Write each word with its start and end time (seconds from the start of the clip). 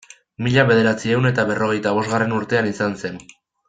Mila 0.45 0.63
bederatziehun 0.71 1.29
eta 1.33 1.47
berrogeita 1.53 1.95
bosgarren 2.01 2.37
urtean 2.43 2.75
izan 2.77 3.01
zen. 3.07 3.27